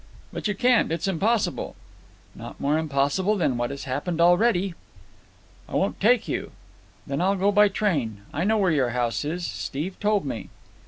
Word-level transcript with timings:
"But 0.33 0.47
you 0.47 0.55
can't. 0.55 0.91
It's 0.91 1.07
impossible." 1.07 1.75
"Not 2.33 2.59
more 2.59 2.79
impossible 2.79 3.35
than 3.37 3.55
what 3.55 3.69
has 3.69 3.83
happened 3.83 4.19
already." 4.19 4.73
"I 5.69 5.75
won't 5.75 6.01
take 6.01 6.27
you." 6.27 6.53
"Then 7.05 7.21
I'll 7.21 7.35
go 7.35 7.51
by 7.51 7.67
train. 7.67 8.21
I 8.33 8.43
know 8.43 8.57
where 8.57 8.71
your 8.71 8.89
house 8.97 9.23
is. 9.23 9.45
Steve 9.45 9.99
told 9.99 10.25
me." 10.25 10.49